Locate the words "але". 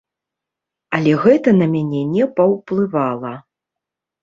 0.99-1.13